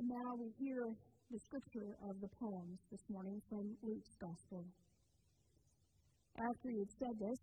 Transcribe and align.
And 0.00 0.08
now 0.08 0.32
we 0.32 0.48
hear 0.56 0.96
the 1.28 1.38
scripture 1.44 1.92
of 2.08 2.16
the 2.24 2.32
poems 2.40 2.80
this 2.88 3.04
morning 3.12 3.36
from 3.52 3.76
Luke's 3.84 4.16
Gospel. 4.16 4.64
After 6.40 6.72
he 6.72 6.80
had 6.80 6.92
said 6.96 7.16
this, 7.20 7.40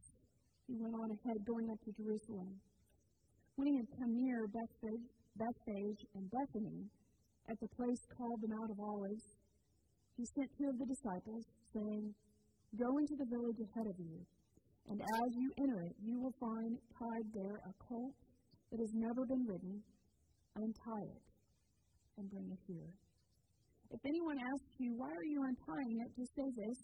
he 0.66 0.74
went 0.74 0.98
on 0.98 1.06
ahead 1.14 1.38
going 1.46 1.70
up 1.70 1.78
to 1.86 1.94
Jerusalem. 1.94 2.58
When 3.62 3.70
he 3.70 3.78
had 3.78 3.86
come 3.94 4.10
near 4.10 4.50
Bethphage, 4.50 5.06
Bethphage 5.38 6.02
and 6.18 6.26
Bethany, 6.34 6.90
at 7.46 7.62
the 7.62 7.70
place 7.78 8.02
called 8.18 8.41
the 8.41 8.50
Mount 8.50 8.74
of 8.74 8.82
Olives, 8.82 9.38
he 10.18 10.26
sent 10.26 10.50
two 10.58 10.74
of 10.74 10.82
the 10.82 10.89
disciples, 10.89 11.46
saying, 11.78 12.10
Go 12.74 12.89
into 12.98 13.21
the 13.21 13.30
village 13.30 13.62
ahead 13.70 13.86
of 13.86 14.02
you, 14.02 14.18
and 14.89 14.98
as 14.98 15.30
you 15.38 15.54
enter 15.62 15.86
it, 15.86 15.96
you 16.02 16.18
will 16.18 16.34
find 16.42 16.74
tied 16.98 17.28
there 17.38 17.62
a 17.70 17.74
colt 17.86 18.18
that 18.74 18.82
has 18.82 18.98
never 18.98 19.30
been 19.30 19.46
ridden. 19.46 19.78
Untie 20.58 21.05
it 21.05 21.37
and 22.18 22.29
bring 22.29 22.49
it 22.52 22.61
here. 22.68 22.91
If 23.91 24.02
anyone 24.05 24.38
asks 24.38 24.73
you, 24.77 24.94
Why 24.98 25.09
are 25.09 25.30
you 25.30 25.39
untying 25.41 25.95
it? 26.03 26.09
just 26.17 26.34
say 26.35 26.49
this 26.58 26.80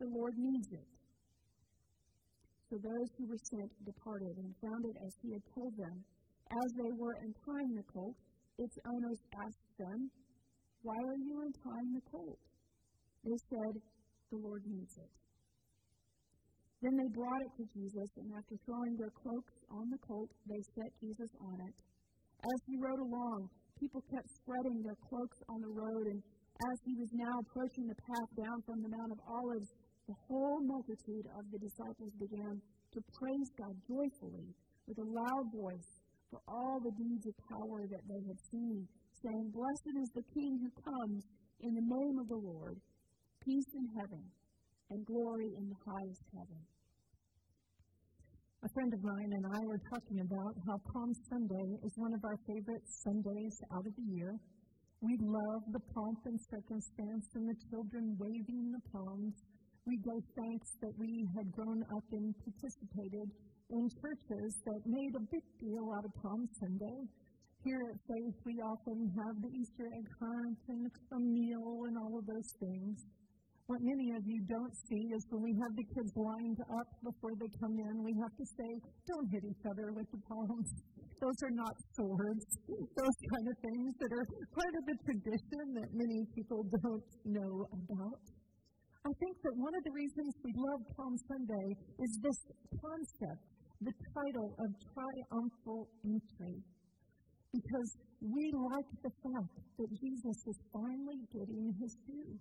The 0.00 0.08
Lord 0.10 0.34
needs 0.36 0.68
it. 0.72 0.88
So 2.70 2.78
those 2.78 3.08
who 3.18 3.26
were 3.26 3.42
sent 3.50 3.70
departed 3.84 4.34
and 4.38 4.54
found 4.62 4.82
it 4.86 4.96
as 5.04 5.12
he 5.22 5.32
had 5.32 5.42
told 5.54 5.74
them. 5.76 6.04
As 6.50 6.70
they 6.74 6.90
were 6.98 7.14
untying 7.22 7.74
the 7.78 7.86
colt, 7.86 8.16
its 8.58 8.76
owners 8.86 9.20
asked 9.38 9.70
them, 9.78 10.10
Why 10.82 10.98
are 10.98 11.20
you 11.22 11.42
untying 11.46 11.92
the 11.94 12.06
colt? 12.10 12.38
They 13.24 13.38
said, 13.50 13.74
The 14.30 14.38
Lord 14.38 14.62
needs 14.66 14.98
it. 14.98 15.10
Then 16.82 16.96
they 16.96 17.10
brought 17.12 17.42
it 17.44 17.52
to 17.60 17.64
Jesus, 17.76 18.08
and 18.16 18.32
after 18.34 18.56
throwing 18.64 18.96
their 18.96 19.12
cloaks 19.12 19.52
on 19.70 19.90
the 19.90 20.00
colt, 20.00 20.30
they 20.48 20.62
set 20.74 20.90
Jesus 20.98 21.30
on 21.38 21.60
it. 21.68 21.74
As 22.40 22.60
he 22.64 22.80
rode 22.80 23.04
along, 23.04 23.52
people 23.76 24.00
kept 24.08 24.28
spreading 24.32 24.80
their 24.80 24.96
cloaks 25.08 25.40
on 25.52 25.60
the 25.60 25.72
road, 25.76 26.04
and 26.08 26.20
as 26.20 26.78
he 26.84 26.96
was 26.96 27.12
now 27.12 27.34
approaching 27.44 27.84
the 27.84 28.00
path 28.00 28.30
down 28.36 28.58
from 28.64 28.80
the 28.80 28.88
Mount 28.88 29.12
of 29.12 29.20
Olives, 29.28 29.68
the 30.08 30.16
whole 30.26 30.60
multitude 30.64 31.28
of 31.36 31.44
the 31.52 31.60
disciples 31.60 32.12
began 32.16 32.60
to 32.96 33.00
praise 33.12 33.50
God 33.60 33.76
joyfully 33.84 34.48
with 34.88 34.98
a 34.98 35.08
loud 35.08 35.46
voice 35.52 35.90
for 36.32 36.40
all 36.48 36.80
the 36.80 36.96
deeds 36.96 37.26
of 37.28 37.34
power 37.48 37.84
that 37.92 38.04
they 38.08 38.22
had 38.24 38.40
seen, 38.50 38.88
saying, 39.20 39.52
Blessed 39.52 39.94
is 40.00 40.10
the 40.16 40.26
King 40.32 40.64
who 40.64 40.70
comes 40.80 41.22
in 41.60 41.72
the 41.76 41.86
name 41.86 42.16
of 42.18 42.28
the 42.28 42.40
Lord, 42.40 42.80
peace 43.44 43.70
in 43.74 43.86
heaven 44.00 44.24
and 44.90 45.06
glory 45.06 45.52
in 45.56 45.68
the 45.68 45.80
highest 45.84 46.24
heaven. 46.32 46.60
A 48.62 48.68
friend 48.76 48.92
of 48.92 49.02
mine 49.02 49.32
and 49.32 49.46
I 49.56 49.60
were 49.64 49.80
talking 49.88 50.20
about 50.20 50.52
how 50.68 50.76
Palm 50.92 51.14
Sunday 51.32 51.80
is 51.80 51.96
one 51.96 52.12
of 52.12 52.20
our 52.28 52.36
favorite 52.44 52.84
Sundays 52.84 53.56
out 53.72 53.86
of 53.88 53.96
the 53.96 54.04
year. 54.12 54.36
We 55.00 55.16
love 55.16 55.64
the 55.72 55.80
pomp 55.96 56.20
and 56.26 56.38
circumstance 56.38 57.24
and 57.40 57.48
the 57.48 57.56
children 57.72 58.20
waving 58.20 58.68
the 58.76 58.84
palms. 58.92 59.32
We 59.86 59.96
gave 60.04 60.20
thanks 60.36 60.76
that 60.84 60.92
we 61.00 61.24
had 61.40 61.50
grown 61.56 61.80
up 61.88 62.04
and 62.12 62.36
participated 62.44 63.32
in 63.72 63.88
churches 63.96 64.52
that 64.68 64.84
made 64.84 65.16
a 65.16 65.24
big 65.32 65.46
deal 65.56 65.96
out 65.96 66.04
of 66.04 66.12
Palm 66.20 66.44
Sunday. 66.60 67.08
Here 67.64 67.80
at 67.80 67.96
Faith, 68.12 68.36
we 68.44 68.60
often 68.60 69.08
have 69.24 69.40
the 69.40 69.56
Easter 69.56 69.88
egg 69.88 70.04
hunt 70.20 70.60
and 70.68 70.84
a 70.84 71.18
meal 71.18 71.88
and 71.88 71.96
all 71.96 72.12
of 72.18 72.26
those 72.28 72.52
things. 72.60 73.08
What 73.70 73.86
many 73.86 74.10
of 74.18 74.26
you 74.26 74.42
don't 74.50 74.74
see 74.90 75.14
is 75.14 75.22
when 75.30 75.46
we 75.46 75.54
have 75.62 75.70
the 75.78 75.86
kids 75.94 76.10
lined 76.18 76.58
up 76.74 76.90
before 77.06 77.30
they 77.38 77.46
come 77.62 77.78
in, 77.78 78.02
we 78.02 78.10
have 78.18 78.34
to 78.34 78.46
say, 78.58 78.70
don't 79.06 79.30
hit 79.30 79.46
each 79.46 79.62
other 79.62 79.94
with 79.94 80.10
the 80.10 80.18
palms. 80.26 80.74
Those 81.22 81.38
are 81.46 81.54
not 81.54 81.70
swords. 81.94 82.50
Those 82.66 83.18
kind 83.30 83.46
of 83.46 83.54
things 83.62 83.94
that 83.94 84.10
are 84.10 84.26
part 84.58 84.74
of 84.74 84.82
the 84.90 84.96
tradition 85.06 85.64
that 85.78 85.90
many 85.94 86.26
people 86.34 86.66
don't 86.82 87.10
know 87.30 87.54
about. 87.70 88.22
I 89.06 89.12
think 89.22 89.38
that 89.38 89.54
one 89.54 89.74
of 89.78 89.82
the 89.86 89.94
reasons 89.94 90.34
we 90.42 90.50
love 90.50 90.82
Palm 90.98 91.14
Sunday 91.30 91.68
is 92.02 92.10
this 92.26 92.40
concept, 92.74 93.54
the 93.86 93.94
title 94.18 94.50
of 94.66 94.68
triumphal 94.82 95.86
entry. 96.02 96.58
Because 97.54 97.90
we 98.18 98.50
like 98.50 98.90
the 99.06 99.14
fact 99.14 99.54
that 99.78 99.90
Jesus 99.94 100.38
is 100.42 100.58
finally 100.74 101.22
getting 101.30 101.70
his 101.78 101.94
due 102.10 102.34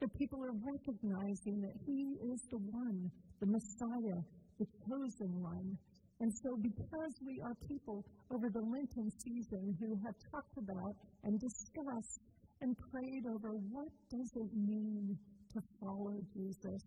that 0.00 0.12
people 0.14 0.40
are 0.44 0.54
recognizing 0.54 1.60
that 1.60 1.74
He 1.86 2.18
is 2.32 2.40
the 2.50 2.58
one, 2.58 3.10
the 3.40 3.46
Messiah, 3.46 4.20
the 4.58 4.66
chosen 4.86 5.42
one. 5.42 5.78
And 6.20 6.32
so, 6.42 6.56
because 6.60 7.14
we 7.24 7.40
are 7.44 7.54
people 7.68 8.04
over 8.34 8.50
the 8.50 8.60
Lenten 8.60 9.10
season 9.22 9.76
who 9.78 9.94
have 10.04 10.14
talked 10.30 10.58
about 10.58 10.94
and 11.22 11.38
discussed 11.38 12.20
and 12.60 12.76
prayed 12.90 13.24
over 13.26 13.54
what 13.70 13.88
does 14.10 14.30
it 14.34 14.50
mean 14.54 15.16
to 15.54 15.60
follow 15.80 16.18
Jesus, 16.34 16.82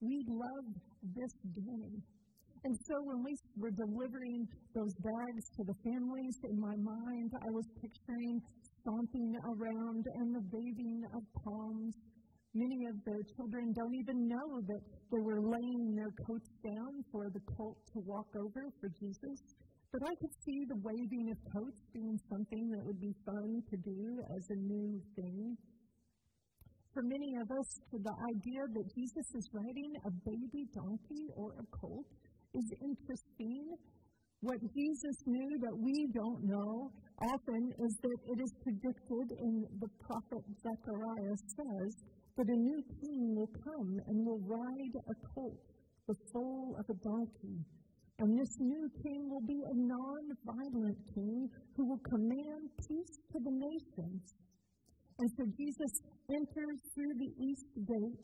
we 0.00 0.24
love 0.28 0.66
this 1.14 1.32
day. 1.54 2.02
And 2.64 2.74
so 2.88 2.94
when 3.04 3.22
we 3.22 3.36
were 3.56 3.70
delivering 3.70 4.48
those 4.74 4.94
bags 5.04 5.44
to 5.56 5.64
the 5.64 5.76
families, 5.84 6.36
in 6.48 6.58
my 6.58 6.74
mind, 6.76 7.30
I 7.42 7.50
was 7.52 7.66
picturing 7.80 8.40
stomping 8.80 9.36
around 9.44 10.04
and 10.16 10.34
the 10.34 10.44
waving 10.50 11.04
of 11.14 11.22
palms 11.44 11.94
Many 12.54 12.86
of 12.86 12.94
the 13.04 13.18
children 13.34 13.74
don't 13.74 13.94
even 13.94 14.28
know 14.28 14.62
that 14.62 14.82
they 15.10 15.18
were 15.18 15.42
laying 15.42 15.96
their 15.96 16.14
coats 16.22 16.50
down 16.62 17.02
for 17.10 17.26
the 17.28 17.42
colt 17.58 17.78
to 17.92 17.98
walk 18.06 18.30
over 18.38 18.70
for 18.80 18.88
Jesus. 18.94 19.42
But 19.90 20.02
I 20.06 20.14
could 20.22 20.34
see 20.46 20.62
the 20.70 20.78
waving 20.78 21.34
of 21.34 21.38
coats 21.50 21.82
being 21.92 22.18
something 22.30 22.70
that 22.70 22.82
would 22.86 23.00
be 23.00 23.14
fun 23.26 23.58
to 23.70 23.76
do 23.76 24.22
as 24.38 24.44
a 24.50 24.58
new 24.70 25.02
thing. 25.16 25.56
For 26.94 27.02
many 27.02 27.34
of 27.42 27.50
us, 27.50 27.68
the 27.90 28.14
idea 28.38 28.62
that 28.70 28.86
Jesus 28.94 29.26
is 29.34 29.50
riding 29.50 29.90
a 30.06 30.10
baby 30.22 30.62
donkey 30.70 31.26
or 31.34 31.58
a 31.58 31.66
colt 31.74 32.06
is 32.54 32.70
interesting. 32.78 33.66
What 34.46 34.62
Jesus 34.62 35.16
knew 35.26 35.58
that 35.58 35.74
we 35.74 36.06
don't 36.14 36.46
know 36.46 36.90
often 37.18 37.62
is 37.82 37.94
that 37.98 38.18
it 38.30 38.38
is 38.38 38.52
predicted 38.62 39.26
in 39.42 39.66
the 39.82 39.90
prophet 40.06 40.42
Zechariah 40.62 41.38
says 41.58 41.94
that 42.36 42.48
a 42.48 42.56
new 42.56 42.82
king 43.00 43.34
will 43.34 43.50
come 43.62 44.00
and 44.08 44.26
will 44.26 44.40
ride 44.40 44.94
a 45.08 45.14
colt, 45.34 45.60
the 46.08 46.14
foal 46.32 46.76
of 46.78 46.84
a 46.90 46.98
donkey. 47.02 47.58
And 48.18 48.38
this 48.38 48.56
new 48.60 48.88
king 49.02 49.28
will 49.28 49.42
be 49.46 49.62
a 49.66 49.74
non-violent 49.74 50.98
king 51.14 51.48
who 51.76 51.88
will 51.88 52.02
command 52.10 52.70
peace 52.88 53.18
to 53.32 53.38
the 53.42 53.50
nations. 53.50 54.34
And 55.18 55.30
so 55.36 55.44
Jesus 55.56 55.92
enters 56.30 56.78
through 56.94 57.14
the 57.18 57.30
east 57.42 57.66
gate 57.86 58.22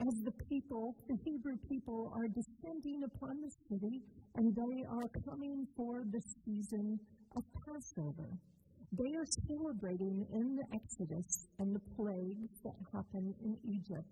as 0.00 0.14
the 0.24 0.32
people, 0.48 0.96
the 1.08 1.16
Hebrew 1.24 1.56
people, 1.68 2.12
are 2.14 2.28
descending 2.28 3.02
upon 3.04 3.40
the 3.42 3.50
city 3.68 4.00
and 4.36 4.54
they 4.54 4.84
are 4.88 5.08
coming 5.28 5.66
for 5.76 6.02
the 6.10 6.22
season 6.44 6.98
of 7.36 7.42
Passover. 7.66 8.30
They 8.92 9.14
are 9.14 9.30
celebrating 9.46 10.26
in 10.34 10.56
the 10.56 10.66
Exodus 10.74 11.46
and 11.58 11.74
the 11.74 11.84
plagues 11.94 12.50
that 12.64 12.74
happened 12.92 13.34
in 13.44 13.54
Egypt. 13.62 14.10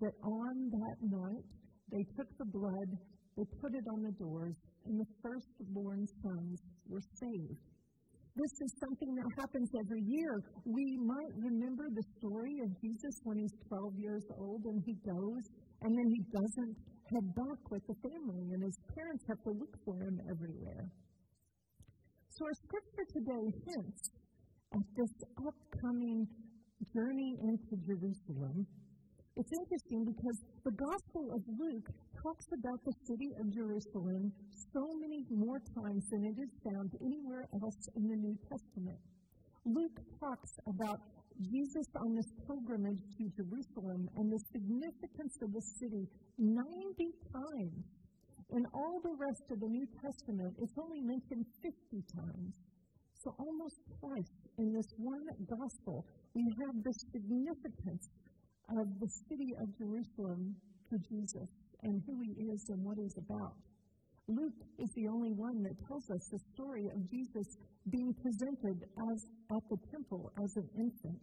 That 0.00 0.14
on 0.22 0.70
that 0.70 0.98
night, 1.02 1.46
they 1.90 2.04
took 2.16 2.26
the 2.38 2.50
blood, 2.50 2.90
they 3.36 3.44
put 3.62 3.74
it 3.74 3.86
on 3.94 4.02
the 4.02 4.14
doors, 4.18 4.54
and 4.86 4.98
the 4.98 5.06
firstborn 5.22 6.06
sons 6.22 6.58
were 6.88 7.02
saved. 7.14 7.62
This 8.34 8.54
is 8.62 8.70
something 8.78 9.14
that 9.14 9.30
happens 9.38 9.70
every 9.86 10.02
year. 10.06 10.42
We 10.64 10.98
might 11.02 11.34
remember 11.34 11.86
the 11.90 12.06
story 12.18 12.58
of 12.62 12.70
Jesus 12.80 13.14
when 13.22 13.38
he's 13.38 13.54
12 13.66 13.98
years 13.98 14.22
old 14.38 14.62
and 14.64 14.82
he 14.86 14.94
goes, 15.02 15.42
and 15.82 15.90
then 15.94 16.08
he 16.10 16.22
doesn't 16.30 16.74
head 17.10 17.26
back 17.34 17.70
with 17.70 17.82
the 17.86 17.94
family, 18.02 18.46
and 18.54 18.62
his 18.62 18.78
parents 18.94 19.24
have 19.28 19.42
to 19.42 19.50
look 19.50 19.74
for 19.84 20.02
him 20.02 20.20
everywhere. 20.30 20.90
So 22.38 22.46
our 22.46 22.54
scripture 22.54 23.02
today 23.10 23.50
hints 23.66 24.10
at 24.70 24.86
this 24.94 25.10
upcoming 25.42 26.22
journey 26.94 27.34
into 27.42 27.74
Jerusalem. 27.82 28.62
It's 29.34 29.50
interesting 29.50 30.06
because 30.06 30.38
the 30.62 30.70
Gospel 30.70 31.34
of 31.34 31.42
Luke 31.58 31.90
talks 32.22 32.46
about 32.54 32.78
the 32.86 32.94
city 33.10 33.34
of 33.42 33.50
Jerusalem 33.50 34.30
so 34.70 34.86
many 35.02 35.26
more 35.34 35.58
times 35.82 36.06
than 36.14 36.30
it 36.30 36.38
is 36.38 36.54
found 36.62 36.94
anywhere 37.02 37.42
else 37.58 37.90
in 37.96 38.06
the 38.06 38.14
New 38.14 38.38
Testament. 38.46 39.02
Luke 39.66 39.98
talks 40.22 40.62
about 40.70 41.02
Jesus 41.42 41.90
on 41.98 42.14
this 42.14 42.30
pilgrimage 42.46 43.02
to 43.18 43.26
Jerusalem 43.34 44.06
and 44.14 44.30
the 44.30 44.38
significance 44.54 45.34
of 45.42 45.50
the 45.50 45.64
city 45.82 46.06
90 46.38 46.70
times 47.34 47.97
in 48.50 48.66
all 48.72 49.00
the 49.02 49.14
rest 49.18 49.42
of 49.50 49.60
the 49.60 49.68
New 49.68 49.86
Testament, 50.02 50.54
it's 50.60 50.78
only 50.78 51.00
mentioned 51.00 51.44
50 51.62 52.02
times. 52.14 52.54
So 53.22 53.34
almost 53.38 53.80
twice 54.00 54.32
in 54.58 54.72
this 54.72 54.86
one 54.96 55.26
gospel, 55.48 56.06
we 56.34 56.44
have 56.60 56.82
the 56.82 56.94
significance 57.12 58.08
of 58.70 58.86
the 59.00 59.08
city 59.28 59.54
of 59.60 59.76
Jerusalem 59.76 60.54
to 60.90 60.98
Jesus 60.98 61.48
and 61.82 62.02
who 62.06 62.20
he 62.20 62.50
is 62.50 62.68
and 62.68 62.82
what 62.84 62.96
he's 62.98 63.16
about. 63.18 63.54
Luke 64.28 64.60
is 64.78 64.90
the 64.94 65.08
only 65.08 65.32
one 65.32 65.62
that 65.62 65.74
tells 65.86 66.10
us 66.10 66.28
the 66.28 66.38
story 66.54 66.86
of 66.94 67.10
Jesus 67.10 67.56
being 67.90 68.14
presented 68.22 68.84
as 69.10 69.26
at 69.50 69.62
the 69.70 69.78
temple 69.90 70.30
as 70.42 70.56
an 70.56 70.68
infant. 70.76 71.18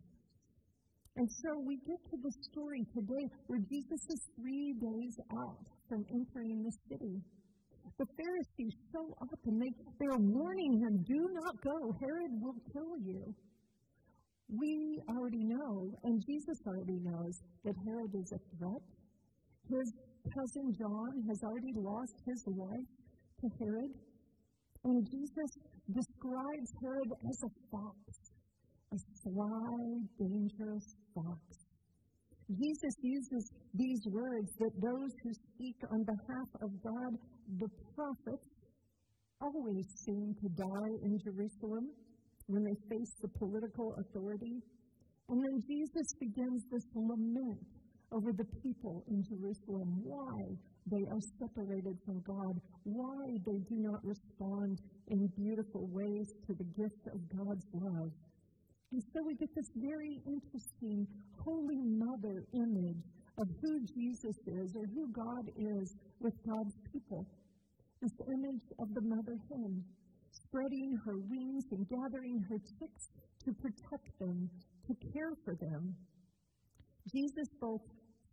And 1.17 1.29
so 1.31 1.57
we 1.65 1.77
get 1.87 1.99
to 2.11 2.17
the 2.21 2.31
story 2.31 2.85
today 2.93 3.29
where 3.47 3.59
Jesus 3.59 4.01
is 4.09 4.21
three 4.39 4.73
days 4.73 5.17
out 5.31 5.63
from 5.87 6.05
entering 6.11 6.63
the 6.63 6.73
city. 6.89 7.21
The 7.97 8.05
Pharisees 8.17 8.75
show 8.91 9.15
up 9.21 9.39
and 9.45 9.61
they, 9.61 9.71
they're 9.99 10.17
warning 10.17 10.79
him, 10.79 11.03
do 11.07 11.29
not 11.31 11.61
go. 11.61 11.95
Herod 12.01 12.31
will 12.41 12.55
kill 12.73 12.97
you. 12.99 13.33
We 14.49 15.01
already 15.09 15.43
know, 15.43 15.89
and 16.03 16.21
Jesus 16.25 16.59
already 16.67 16.99
knows, 17.01 17.41
that 17.63 17.75
Herod 17.85 18.13
is 18.13 18.31
a 18.33 18.39
threat. 18.57 18.81
His 19.69 19.93
cousin 20.35 20.75
John 20.77 21.23
has 21.29 21.43
already 21.43 21.73
lost 21.75 22.15
his 22.27 22.43
wife 22.45 22.91
to 23.41 23.49
Herod. 23.57 23.91
And 24.83 25.09
Jesus 25.09 25.57
describes 25.91 26.73
Herod 26.81 27.11
as 27.29 27.41
a 27.43 27.49
fox, 27.71 28.34
a 28.95 29.29
sly, 29.29 29.77
dangerous 30.19 30.95
fox. 31.13 31.41
Jesus 32.47 32.95
uses 33.01 33.51
these 33.73 34.01
words 34.07 34.49
that 34.59 34.71
those 34.79 35.11
who 35.23 35.31
speak 35.33 35.75
on 35.91 36.03
behalf 36.05 36.49
of 36.61 36.69
God, 36.83 37.11
the 37.59 37.69
prophets, 37.95 38.47
always 39.41 39.85
seem 40.05 40.35
to 40.41 40.47
die 40.55 40.93
in 41.03 41.19
Jerusalem 41.19 41.89
when 42.47 42.63
they 42.63 42.77
face 42.87 43.13
the 43.21 43.27
political 43.39 43.95
authority. 43.99 44.61
And 45.27 45.43
then 45.43 45.59
Jesus 45.67 46.07
begins 46.19 46.63
this 46.71 46.85
lament 46.93 47.65
over 48.11 48.31
the 48.31 48.45
people 48.61 49.03
in 49.09 49.23
Jerusalem, 49.23 49.99
why 50.05 50.37
they 50.85 51.03
are 51.09 51.23
separated 51.41 51.97
from 52.05 52.21
God, 52.21 52.61
why 52.83 53.25
they 53.45 53.59
do 53.67 53.81
not 53.81 54.05
respond 54.05 54.79
in 55.07 55.27
beautiful 55.35 55.89
ways 55.91 56.27
to 56.47 56.53
the 56.53 56.69
gift 56.77 57.09
of 57.11 57.19
God's 57.35 57.65
love. 57.73 58.11
And 58.91 59.03
so 59.13 59.23
we 59.25 59.35
get 59.35 59.53
this 59.55 59.69
very 59.75 60.21
interesting 60.25 61.07
Holy 61.43 61.81
Mother 61.81 62.45
image 62.53 63.03
of 63.37 63.47
who 63.61 63.81
Jesus 63.85 64.37
is 64.47 64.75
or 64.75 64.85
who 64.85 65.11
God 65.11 65.49
is 65.57 65.95
with 66.19 66.33
God's 66.47 66.75
people. 66.91 67.25
This 68.01 68.13
image 68.27 68.63
of 68.79 68.93
the 68.93 69.01
mother 69.01 69.37
hen 69.49 69.83
spreading 70.31 70.97
her 71.05 71.17
wings 71.17 71.65
and 71.71 71.87
gathering 71.89 72.39
her 72.49 72.57
chicks 72.79 73.09
to 73.43 73.53
protect 73.53 74.19
them, 74.19 74.49
to 74.87 74.93
care 75.11 75.33
for 75.43 75.55
them. 75.55 75.95
Jesus 77.11 77.47
both 77.59 77.81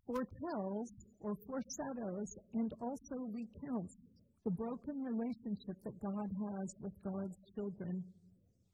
foretells 0.06 0.90
or 1.20 1.36
foreshadows 1.46 2.36
and 2.54 2.72
also 2.80 3.16
recounts 3.32 3.96
the 4.44 4.50
broken 4.50 5.02
relationship 5.02 5.76
that 5.84 6.00
God 6.02 6.28
has 6.50 6.74
with 6.80 6.92
God's 7.04 7.38
children. 7.54 8.02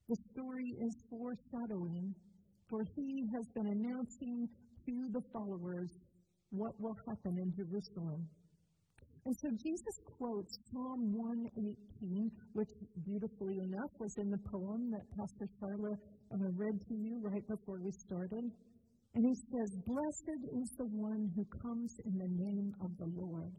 The 0.08 0.16
story 0.32 0.74
is 0.80 0.94
foreshadowing, 1.10 2.14
for 2.68 2.82
he 2.96 3.28
has 3.34 3.46
been 3.54 3.66
announcing 3.66 4.48
to 4.86 5.08
the 5.12 5.20
followers 5.32 5.90
what 6.50 6.72
will 6.80 6.96
happen 7.06 7.36
in 7.36 7.52
Jerusalem. 7.54 8.26
And 9.26 9.36
so 9.36 9.50
Jesus 9.50 10.00
quotes 10.16 10.56
Psalm 10.72 11.12
118, 11.12 12.30
which 12.54 12.70
beautifully 13.04 13.58
enough 13.60 13.90
was 14.00 14.16
in 14.16 14.30
the 14.30 14.40
poem 14.50 14.90
that 14.92 15.04
Pastor 15.12 15.46
Charla 15.60 15.92
uh, 16.32 16.36
read 16.56 16.80
to 16.88 16.94
you 16.94 17.20
right 17.20 17.46
before 17.46 17.78
we 17.84 17.90
started. 17.90 18.44
And 19.14 19.26
he 19.26 19.34
says, 19.34 19.76
Blessed 19.84 20.40
is 20.56 20.70
the 20.78 20.88
one 20.88 21.28
who 21.36 21.44
comes 21.60 21.92
in 22.06 22.16
the 22.16 22.32
name 22.32 22.72
of 22.80 22.96
the 22.96 23.12
Lord. 23.20 23.52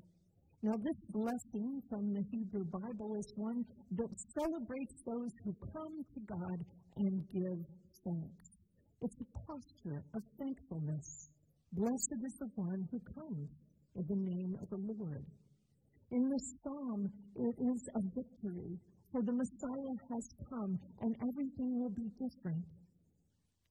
Now, 0.62 0.76
this 0.76 1.00
blessing 1.10 1.82
from 1.90 2.14
the 2.14 2.24
Hebrew 2.32 2.66
Bible 2.66 3.16
is 3.16 3.32
one 3.36 3.64
that 3.96 4.12
celebrates 4.36 4.96
those 5.06 5.32
who 5.44 5.56
come 5.72 6.04
to 6.04 6.20
God 6.28 6.60
and 6.98 7.24
give 7.32 7.64
thanks. 8.04 8.46
It's 9.02 9.16
a 9.24 9.30
posture 9.48 10.04
of 10.14 10.22
thankfulness. 10.38 11.30
Blessed 11.72 12.20
is 12.26 12.36
the 12.40 12.52
one 12.56 12.84
who 12.92 13.00
comes 13.16 13.48
in 13.96 14.04
the 14.04 14.20
name 14.20 14.58
of 14.62 14.70
the 14.70 14.84
Lord. 14.84 15.24
In 16.12 16.28
this 16.28 16.54
psalm, 16.64 17.08
it 17.36 17.56
is 17.56 17.82
a 17.96 18.02
victory, 18.12 18.76
for 19.14 19.22
the 19.24 19.32
Messiah 19.32 19.96
has 20.12 20.28
come 20.50 20.78
and 21.00 21.16
everything 21.24 21.80
will 21.80 21.96
be 21.96 22.12
different 22.20 22.66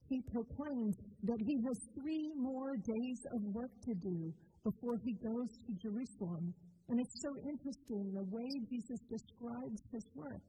he 0.09 0.21
proclaims 0.33 0.97
that 1.23 1.37
he 1.45 1.55
has 1.67 1.77
three 1.93 2.33
more 2.35 2.75
days 2.75 3.19
of 3.31 3.41
work 3.53 3.69
to 3.85 3.93
do 3.93 4.33
before 4.63 4.97
he 5.05 5.13
goes 5.13 5.49
to 5.67 5.71
Jerusalem. 5.77 6.53
And 6.89 6.99
it's 6.99 7.21
so 7.21 7.29
interesting 7.45 8.11
the 8.13 8.25
way 8.33 8.49
Jesus 8.69 8.99
describes 9.09 9.81
his 9.93 10.05
work. 10.15 10.41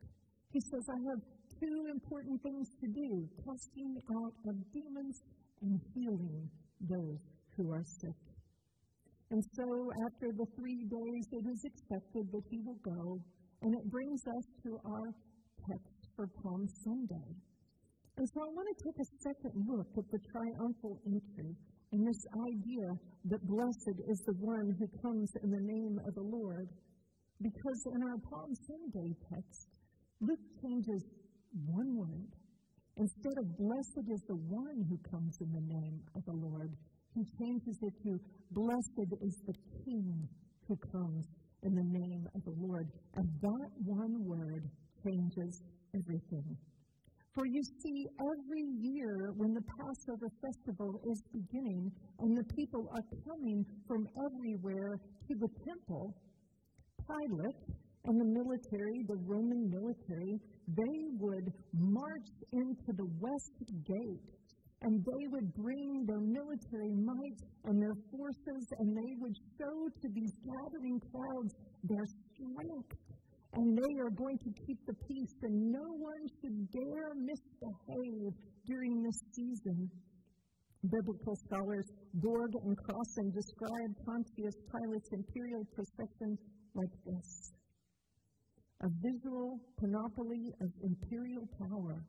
He 0.52 0.60
says, 0.60 0.88
I 0.88 0.98
have 1.12 1.20
two 1.60 1.86
important 1.92 2.42
things 2.42 2.68
to 2.80 2.88
do 2.88 3.28
casting 3.44 4.00
out 4.16 4.34
of 4.48 4.56
demons 4.72 5.20
and 5.60 5.78
healing 5.94 6.48
those 6.80 7.20
who 7.56 7.70
are 7.72 7.84
sick. 7.84 8.16
And 9.30 9.44
so, 9.54 9.92
after 10.06 10.32
the 10.32 10.46
three 10.56 10.88
days, 10.90 11.26
it 11.30 11.44
is 11.46 11.62
expected 11.64 12.26
that 12.32 12.42
he 12.50 12.58
will 12.64 12.80
go. 12.82 13.20
And 13.62 13.74
it 13.74 13.84
brings 13.90 14.26
us 14.26 14.44
to 14.64 14.80
our 14.88 15.12
text 15.68 16.08
for 16.16 16.26
Palm 16.42 16.66
Sunday. 16.82 17.36
And 18.16 18.28
so 18.28 18.40
I 18.42 18.48
want 18.52 18.68
to 18.68 18.84
take 18.84 18.98
a 19.00 19.08
second 19.22 19.52
look 19.68 19.86
at 19.96 20.04
the 20.10 20.18
triumphal 20.32 21.00
entry 21.06 21.54
and 21.92 22.06
this 22.06 22.22
idea 22.46 22.86
that 23.26 23.46
blessed 23.46 23.98
is 24.08 24.22
the 24.26 24.38
one 24.38 24.74
who 24.78 24.86
comes 25.02 25.32
in 25.42 25.50
the 25.50 25.60
name 25.60 25.98
of 26.06 26.14
the 26.14 26.22
Lord. 26.22 26.68
Because 27.42 27.80
in 27.94 28.02
our 28.02 28.18
Palm 28.30 28.54
Sunday 28.54 29.14
text, 29.32 29.68
Luke 30.20 30.44
changes 30.62 31.02
one 31.66 31.96
word. 31.96 32.30
Instead 32.96 33.38
of 33.38 33.56
blessed 33.58 34.06
is 34.12 34.22
the 34.28 34.36
one 34.36 34.84
who 34.88 34.98
comes 35.10 35.38
in 35.40 35.50
the 35.52 35.74
name 35.74 36.00
of 36.14 36.24
the 36.26 36.32
Lord, 36.32 36.70
he 37.14 37.24
changes 37.38 37.78
it 37.82 37.94
to 38.04 38.20
blessed 38.52 39.10
is 39.22 39.36
the 39.46 39.54
King 39.84 40.28
who 40.68 40.76
comes 40.92 41.26
in 41.62 41.74
the 41.74 41.98
name 41.98 42.28
of 42.34 42.44
the 42.44 42.54
Lord. 42.56 42.86
And 43.16 43.26
that 43.42 43.70
one 43.84 44.24
word 44.24 44.70
changes 45.04 45.62
everything. 45.94 46.56
For 47.34 47.46
you 47.46 47.62
see, 47.82 48.06
every 48.18 48.66
year 48.80 49.32
when 49.36 49.54
the 49.54 49.62
Passover 49.62 50.26
festival 50.42 51.00
is 51.12 51.22
beginning 51.32 51.92
and 52.18 52.36
the 52.36 52.44
people 52.54 52.90
are 52.90 53.06
coming 53.24 53.64
from 53.86 54.08
everywhere 54.26 54.98
to 55.28 55.34
the 55.38 55.48
temple, 55.64 56.12
Pilate 57.06 57.78
and 58.06 58.20
the 58.20 58.24
military, 58.24 59.04
the 59.06 59.16
Roman 59.26 59.70
military, 59.70 60.40
they 60.74 60.98
would 61.18 61.52
march 61.72 62.28
into 62.52 62.92
the 62.96 63.06
west 63.20 63.52
gate 63.86 64.40
and 64.82 65.04
they 65.04 65.26
would 65.28 65.54
bring 65.54 66.04
their 66.06 66.20
military 66.20 66.94
might 66.94 67.40
and 67.66 67.80
their 67.80 67.94
forces 68.10 68.66
and 68.78 68.96
they 68.96 69.14
would 69.20 69.36
show 69.58 69.88
to 70.02 70.08
these 70.14 70.32
gathering 70.42 70.98
crowds 71.12 71.54
their 71.84 72.06
strength 72.06 72.96
and 73.54 73.76
they 73.76 73.94
are 73.98 74.10
going 74.10 74.38
to 74.38 74.50
keep 74.66 74.78
the 74.86 74.94
peace, 75.08 75.34
and 75.42 75.72
no 75.72 75.86
one 75.98 76.22
should 76.40 76.70
dare 76.70 77.14
misbehave 77.18 78.32
during 78.66 79.02
this 79.02 79.18
season. 79.34 79.90
Biblical 80.82 81.36
scholars 81.44 81.84
Borg 82.14 82.52
and 82.64 82.76
Crossan 82.78 83.30
describe 83.32 83.90
Pontius 84.06 84.56
Pilate's 84.72 85.10
imperial 85.12 85.64
procession 85.74 86.38
like 86.74 86.94
this 87.04 87.52
a 88.82 88.88
visual 89.04 89.60
panoply 89.78 90.54
of 90.62 90.70
imperial 90.82 91.46
power, 91.58 92.02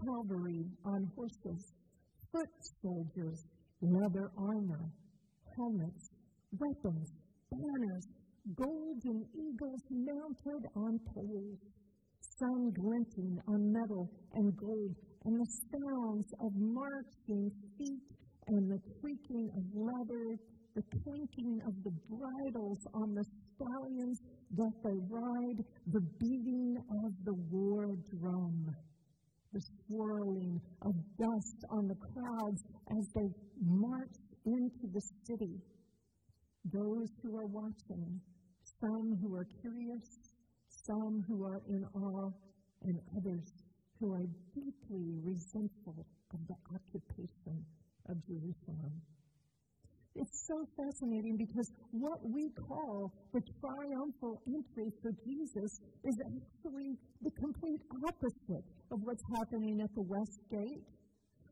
cavalry 0.00 0.64
on 0.86 1.04
horses, 1.14 1.74
foot 2.32 2.48
soldiers, 2.80 3.44
leather 3.82 4.30
armor, 4.38 4.88
helmets, 5.56 6.08
weapons, 6.58 7.12
banners, 7.52 8.06
golden 8.54 9.26
eagles 9.34 9.82
mounted 9.90 10.66
on 10.76 10.98
poles, 11.14 11.58
sun 12.38 12.72
glinting 12.72 13.38
on 13.48 13.72
metal 13.72 14.10
and 14.34 14.56
gold, 14.56 14.94
and 15.24 15.40
the 15.40 15.46
sounds 15.72 16.32
of 16.40 16.52
marching 16.56 17.50
feet 17.76 18.02
and 18.48 18.70
the 18.70 18.80
creaking 19.00 19.50
of 19.56 19.62
leather, 19.74 20.36
the 20.74 20.82
clinking 21.02 21.60
of 21.66 21.74
the 21.84 21.92
bridles 22.08 22.78
on 22.94 23.14
the 23.14 23.24
stallions 23.54 24.20
that 24.56 24.72
they 24.84 24.98
ride, 25.08 25.64
the 25.92 26.00
beating 26.18 26.76
of 27.04 27.12
the 27.24 27.34
war 27.50 27.96
drum, 28.18 28.66
the 29.52 29.60
swirling 29.60 30.60
of 30.82 30.94
dust 31.18 31.64
on 31.70 31.88
the 31.88 31.96
crowds 31.96 32.62
as 32.98 33.06
they 33.14 33.28
march 33.60 34.16
into 34.46 34.86
the 34.94 35.02
city 35.26 35.60
those 36.64 37.08
who 37.22 37.36
are 37.36 37.46
watching, 37.46 38.20
some 38.80 39.18
who 39.22 39.34
are 39.34 39.46
curious, 39.60 40.18
some 40.68 41.24
who 41.28 41.44
are 41.44 41.62
in 41.68 41.84
awe, 41.94 42.30
and 42.82 42.98
others 43.16 43.52
who 43.98 44.12
are 44.12 44.26
deeply 44.54 45.14
resentful 45.22 46.06
of 46.32 46.40
the 46.48 46.54
occupation 46.74 47.64
of 48.08 48.16
Jerusalem. 48.26 48.92
It's 50.16 50.46
so 50.46 50.66
fascinating 50.76 51.36
because 51.36 51.70
what 51.92 52.18
we 52.24 52.50
call 52.50 53.12
the 53.32 53.40
triumphal 53.60 54.42
entry 54.46 54.90
for 55.02 55.12
Jesus 55.24 55.80
is 56.04 56.16
actually 56.26 56.98
the 57.22 57.30
complete 57.30 57.80
opposite 58.08 58.64
of 58.90 58.98
what's 59.02 59.22
happening 59.38 59.80
at 59.80 59.94
the 59.94 60.02
West 60.02 60.40
Gate 60.50 60.82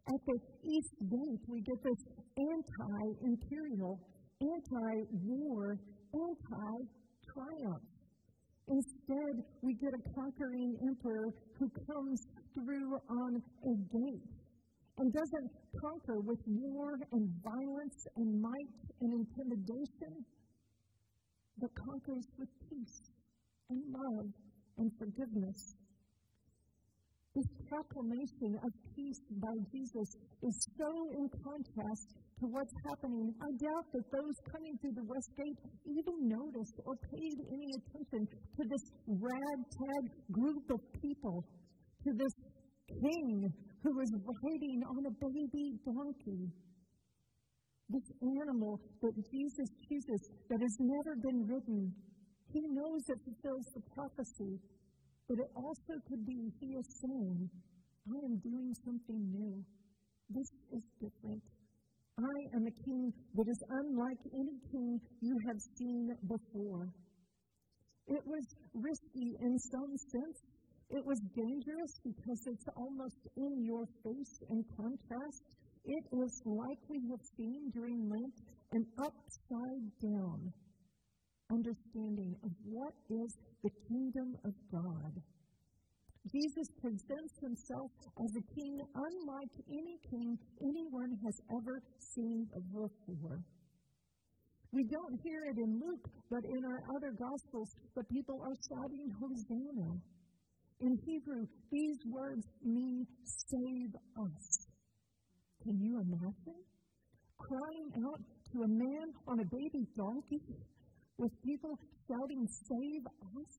At 0.09 0.21
the 0.27 0.41
East 0.65 0.95
Gate, 1.11 1.45
we 1.47 1.61
get 1.61 1.77
this 1.85 2.01
anti 2.39 3.07
imperial, 3.23 4.01
anti 4.41 5.03
war, 5.25 5.79
anti 6.15 6.77
triumph. 7.33 7.83
Instead, 8.69 9.43
we 9.63 9.75
get 9.75 9.95
a 9.95 10.15
conquering 10.15 10.77
emperor 10.83 11.29
who 11.59 11.71
comes 11.87 12.27
through 12.55 13.01
on 13.09 13.43
a 13.65 13.75
gate 13.97 14.23
and 14.99 15.13
doesn't 15.13 15.51
conquer 15.81 16.21
with 16.21 16.39
war 16.47 16.99
and 17.13 17.29
violence 17.43 18.07
and 18.17 18.41
might 18.41 18.69
and 19.01 19.13
intimidation, 19.13 20.25
but 21.59 21.71
conquers 21.75 22.27
with 22.39 22.49
peace 22.69 23.01
and 23.71 23.81
love 23.93 24.27
and 24.77 24.91
forgiveness. 24.99 25.75
Proclamation 27.69 28.57
of 28.65 28.73
peace 28.97 29.21
by 29.29 29.53
Jesus 29.69 30.09
is 30.41 30.57
so 30.81 30.89
in 31.13 31.29
contrast 31.45 32.17
to 32.41 32.49
what's 32.49 32.73
happening. 32.89 33.29
I 33.45 33.51
doubt 33.61 33.87
that 33.93 34.09
those 34.09 34.37
coming 34.49 34.73
through 34.81 34.97
the 34.97 35.05
West 35.05 35.31
Gate 35.37 35.61
even 35.85 36.17
noticed 36.33 36.81
or 36.89 36.97
paid 37.13 37.37
any 37.45 37.69
attention 37.77 38.25
to 38.25 38.63
this 38.65 38.85
ragtag 39.05 40.03
group 40.33 40.65
of 40.73 40.81
people, 40.97 41.45
to 42.09 42.11
this 42.17 42.35
king 42.89 43.53
who 43.85 43.93
was 43.93 44.11
riding 44.17 44.81
on 44.89 45.03
a 45.05 45.15
baby 45.21 45.77
donkey. 45.85 46.49
This 47.93 48.09
animal 48.25 48.81
that 49.03 49.13
Jesus 49.29 49.69
chooses 49.85 50.23
that 50.49 50.61
has 50.61 50.77
never 50.81 51.21
been 51.21 51.45
ridden. 51.45 51.93
He 52.49 52.65
knows 52.73 53.03
it 53.13 53.21
fulfills 53.29 53.67
the 53.77 53.85
prophecy 53.93 54.57
but 55.29 55.39
it 55.39 55.51
also 55.55 55.95
could 56.09 56.25
be 56.25 56.51
he 56.59 56.73
is 56.73 56.89
saying, 57.05 57.51
I 58.09 58.19
am 58.25 58.41
doing 58.41 58.73
something 58.85 59.21
new. 59.31 59.63
This 60.31 60.49
is 60.73 60.83
different. 61.01 61.43
I 62.19 62.57
am 62.57 62.67
a 62.67 62.75
king 62.83 63.13
that 63.37 63.47
is 63.47 63.63
unlike 63.69 64.19
any 64.33 64.59
king 64.73 65.01
you 65.21 65.37
have 65.47 65.61
seen 65.77 66.09
before. 66.27 66.89
It 68.09 68.25
was 68.25 68.45
risky 68.73 69.37
in 69.41 69.59
some 69.71 69.93
sense. 70.11 70.39
It 70.91 71.05
was 71.05 71.21
dangerous 71.37 72.01
because 72.03 72.41
it's 72.47 72.69
almost 72.75 73.21
in 73.37 73.63
your 73.63 73.85
face 74.03 74.41
in 74.49 74.65
contrast. 74.75 75.43
It 75.85 76.05
is 76.25 76.43
like 76.45 76.81
we 76.89 77.01
have 77.11 77.21
seen 77.37 77.71
during 77.75 78.09
Lent 78.09 78.37
an 78.73 78.85
upside 79.05 79.87
down 80.01 80.53
understanding 81.51 82.35
of 82.45 82.51
what 82.65 82.93
is 83.11 83.37
the 83.63 83.71
kingdom 83.89 84.37
of 84.45 84.53
God. 84.73 85.13
Jesus 86.33 86.69
presents 86.81 87.35
himself 87.41 87.91
as 88.23 88.31
a 88.37 88.55
king 88.55 88.81
unlike 88.95 89.55
any 89.71 89.97
king 90.11 90.39
anyone 90.61 91.17
has 91.25 91.41
ever 91.57 91.81
seen 91.99 92.47
before. 92.53 93.41
We 94.73 94.85
don't 94.85 95.19
hear 95.23 95.45
it 95.49 95.57
in 95.57 95.81
Luke, 95.81 96.05
but 96.31 96.45
in 96.45 96.65
our 96.65 96.83
other 96.95 97.13
Gospels, 97.17 97.75
the 97.97 98.05
people 98.05 98.43
are 98.45 98.53
shouting 98.69 99.09
Hosanna. 99.19 99.97
In 100.81 100.99
Hebrew, 101.07 101.47
these 101.73 101.99
words 102.07 102.47
mean 102.63 103.07
save 103.25 103.95
us. 104.21 104.67
Can 105.63 105.81
you 105.81 106.01
imagine? 106.01 106.61
Crying 107.39 108.05
out 108.05 108.21
to 108.53 108.63
a 108.63 108.69
man 108.69 109.07
on 109.27 109.41
a 109.41 109.45
baby 109.45 109.87
donkey 109.97 110.43
with 111.19 111.33
people 111.43 111.79
shouting, 112.09 112.47
Save 112.47 113.05
us? 113.37 113.53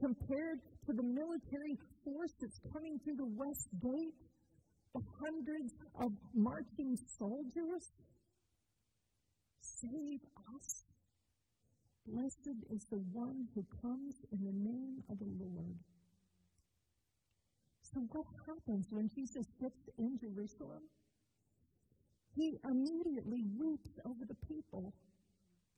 Compared 0.00 0.60
to 0.86 0.92
the 0.92 1.02
military 1.02 1.76
force 2.04 2.32
that's 2.40 2.60
coming 2.72 2.98
through 3.02 3.16
the 3.16 3.26
West 3.34 3.68
Gate, 3.82 4.14
the 4.94 5.02
hundreds 5.20 5.74
of 6.00 6.12
marching 6.34 6.96
soldiers, 7.18 7.90
save 9.60 10.20
us. 10.54 10.84
Blessed 12.06 12.56
is 12.70 12.86
the 12.90 13.02
one 13.12 13.48
who 13.54 13.66
comes 13.82 14.14
in 14.32 14.38
the 14.44 14.54
name 14.54 15.02
of 15.10 15.18
the 15.18 15.28
Lord. 15.44 15.76
So, 17.82 18.00
what 18.12 18.26
happens 18.46 18.86
when 18.90 19.10
Jesus 19.14 19.46
gets 19.60 19.80
in 19.98 20.18
Jerusalem? 20.20 20.82
He 22.34 22.56
immediately 22.64 23.44
weeps 23.58 23.90
over 24.06 24.24
the 24.26 24.38
people 24.46 24.94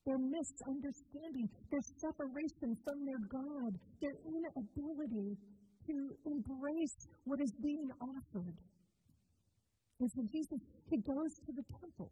their 0.05 0.17
misunderstanding, 0.17 1.49
their 1.69 1.85
separation 2.01 2.75
from 2.83 3.05
their 3.05 3.21
God, 3.29 3.71
their 4.01 4.17
inability 4.25 5.37
to 5.87 5.95
embrace 6.25 6.97
what 7.25 7.41
is 7.41 7.53
being 7.61 7.89
offered. 8.01 8.57
And 9.99 10.09
so 10.09 10.21
Jesus, 10.31 10.59
he 10.89 10.97
goes 10.97 11.31
to 11.45 11.51
the 11.53 11.65
temple. 11.79 12.09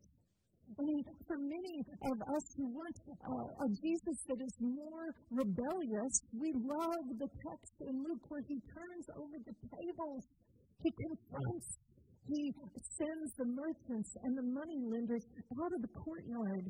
I 0.77 0.81
mean, 0.85 1.01
for 1.25 1.37
many 1.41 1.81
of 1.81 2.17
us 2.29 2.45
who 2.53 2.69
want 2.69 2.93
uh, 3.09 3.65
a 3.65 3.67
Jesus 3.81 4.17
that 4.29 4.37
is 4.37 4.53
more 4.61 5.09
rebellious, 5.33 6.13
we 6.37 6.53
love 6.53 7.05
the 7.17 7.25
text 7.25 7.73
in 7.81 8.05
Luke 8.05 8.21
where 8.29 8.45
he 8.45 8.61
turns 8.69 9.09
over 9.17 9.33
the 9.41 9.55
tables. 9.65 10.23
He 10.85 10.93
confronts, 10.93 11.67
he 12.29 12.53
sends 12.93 13.33
the 13.41 13.49
merchants 13.49 14.13
and 14.21 14.37
the 14.37 14.45
money 14.45 14.77
lenders 14.85 15.25
out 15.57 15.73
of 15.73 15.81
the 15.81 15.93
courtyard. 15.97 16.69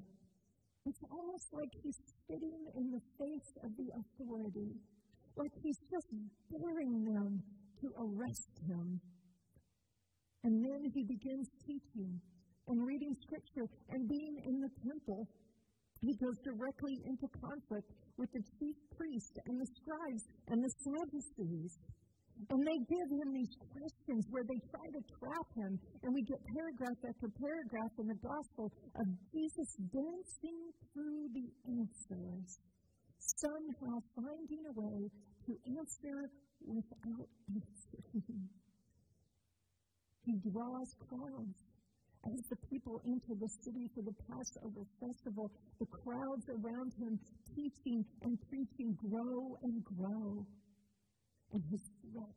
Almost 1.40 1.54
like 1.54 1.72
he's 1.84 1.96
spitting 1.96 2.68
in 2.76 2.92
the 2.92 3.00
face 3.18 3.54
of 3.64 3.72
the 3.78 3.88
authority, 3.96 4.76
like 5.38 5.52
he's 5.64 5.80
just 5.90 6.08
daring 6.52 7.06
them 7.06 7.42
to 7.80 7.88
arrest 7.98 8.50
him. 8.68 9.00
And 10.44 10.66
then 10.66 10.92
he 10.94 11.04
begins 11.04 11.48
teaching 11.66 12.20
and 12.68 12.86
reading 12.86 13.16
scripture 13.22 13.70
and 13.90 14.10
being 14.10 14.42
in 14.46 14.60
the 14.60 14.70
temple. 14.84 15.30
He 16.02 16.14
goes 16.16 16.38
directly 16.44 17.00
into 17.06 17.28
conflict 17.40 17.92
with 18.18 18.32
the 18.34 18.44
chief 18.60 18.76
priests 18.98 19.38
and 19.46 19.62
the 19.62 19.68
scribes 19.80 20.28
and 20.50 20.62
the 20.62 20.72
Sadducees. 20.84 21.78
And 22.48 22.64
they 22.64 22.80
give 22.88 23.10
him 23.12 23.36
these 23.36 23.52
questions 23.76 24.24
where 24.32 24.48
they 24.48 24.60
try 24.72 24.88
to 24.96 25.02
trap 25.20 25.48
him. 25.60 25.76
And 26.04 26.16
we 26.16 26.24
get 26.24 26.40
paragraph 26.56 27.00
after 27.04 27.28
paragraph 27.36 27.94
in 28.00 28.08
the 28.08 28.20
gospel 28.24 28.72
of 28.96 29.06
Jesus 29.36 29.70
dancing 29.92 30.72
through 30.96 31.28
the 31.36 31.48
answers, 31.68 32.48
somehow 33.20 34.00
finding 34.16 34.64
a 34.72 34.74
way 34.74 35.12
to 35.46 35.52
answer 35.76 36.32
without 36.64 37.28
answering. 37.52 38.48
He 40.26 40.38
draws 40.52 40.94
crowds. 41.10 41.58
As 42.26 42.42
the 42.52 42.60
people 42.70 43.02
enter 43.08 43.34
the 43.34 43.50
city 43.64 43.90
for 43.96 44.04
the 44.04 44.14
Passover 44.30 44.86
festival, 45.00 45.50
the 45.80 45.88
crowds 45.88 46.46
around 46.50 46.94
him 47.00 47.18
teaching 47.56 48.06
and 48.22 48.38
preaching 48.52 48.94
grow 49.00 49.58
and 49.64 49.84
grow 49.84 50.46
and 51.54 51.64
his 51.70 51.82
threat, 52.02 52.34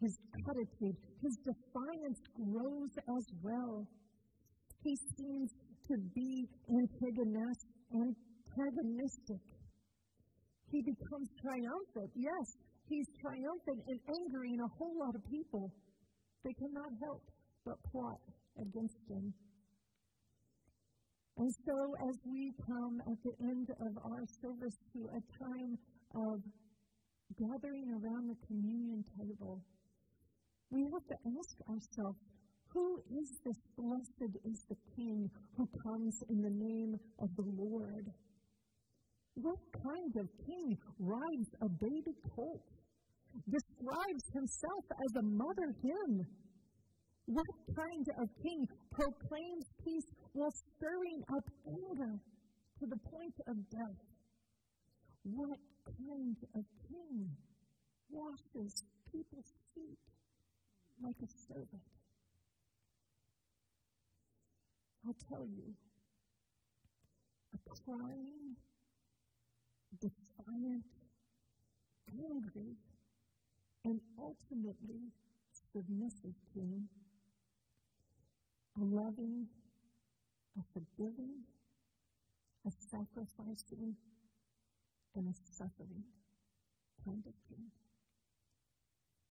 his 0.00 0.18
attitude, 0.48 0.96
his 1.22 1.36
defiance 1.44 2.20
grows 2.34 2.96
as 2.96 3.26
well. 3.42 3.86
He 4.82 4.96
seems 5.16 5.52
to 5.88 5.96
be 6.14 6.48
antagonistic. 6.70 9.42
He 10.70 10.82
becomes 10.82 11.30
triumphant. 11.40 12.10
Yes, 12.14 12.56
he's 12.88 13.06
triumphant 13.20 13.82
and 13.88 14.00
angering 14.08 14.60
a 14.60 14.68
whole 14.78 14.98
lot 14.98 15.14
of 15.14 15.24
people. 15.24 15.72
They 16.44 16.52
cannot 16.52 16.92
help 17.02 17.22
but 17.64 17.82
plot 17.90 18.20
against 18.60 18.98
him. 19.08 19.32
And 21.38 21.54
so, 21.64 21.94
as 22.08 22.18
we 22.26 22.52
come 22.66 23.00
at 23.06 23.16
the 23.22 23.32
end 23.46 23.70
of 23.80 23.96
our 24.04 24.26
service 24.42 24.76
to 24.92 25.08
a 25.14 25.20
time 25.38 25.78
of 26.14 26.42
gathering 27.36 27.90
around 27.92 28.28
the 28.28 28.46
communion 28.46 29.04
table, 29.18 29.60
we 30.70 30.82
have 30.92 31.06
to 31.08 31.16
ask 31.38 31.56
ourselves 31.68 32.18
who 32.68 33.00
is 33.10 33.28
this 33.44 33.56
blessed 33.76 34.36
is 34.44 34.64
the 34.68 34.76
King 34.94 35.30
who 35.56 35.66
comes 35.82 36.22
in 36.28 36.42
the 36.42 36.50
name 36.50 36.96
of 37.18 37.28
the 37.36 37.48
Lord? 37.56 38.06
What 39.34 39.58
kind 39.72 40.12
of 40.18 40.28
king 40.44 40.76
rides 40.98 41.50
a 41.62 41.68
baby 41.68 42.12
colt, 42.34 42.66
describes 43.48 44.24
himself 44.34 44.84
as 44.90 45.16
a 45.16 45.22
mother 45.22 45.72
hen? 45.82 46.26
What 47.26 47.46
kind 47.76 48.06
of 48.20 48.28
king 48.42 48.66
proclaims 48.90 49.66
peace 49.84 50.10
while 50.32 50.52
stirring 50.76 51.22
up 51.36 51.44
anger 51.66 52.20
to 52.80 52.86
the 52.86 52.98
point 53.08 53.36
of 53.46 53.56
death? 53.70 54.00
What 55.22 55.58
kind 55.96 56.36
of 56.54 56.64
king 56.88 57.30
washes 58.10 58.82
people's 59.12 59.52
feet 59.74 59.98
like 61.02 61.16
a 61.22 61.28
servant? 61.48 61.82
I'll 65.06 65.16
tell 65.28 65.46
you, 65.46 65.74
a 67.54 67.58
crying, 67.84 68.56
defiant, 70.00 70.84
angry, 72.10 72.76
and 73.84 74.00
ultimately 74.18 75.12
submissive 75.72 76.34
king 76.52 76.88
a 78.80 78.84
loving, 78.84 79.46
a 80.58 80.62
forgiving, 80.72 81.42
a 82.66 82.70
sacrificing, 82.90 83.96
and 85.18 85.28
a 85.28 85.34
suffering 85.56 86.04
kind 87.04 87.24
of 87.26 87.34
king. 87.48 87.66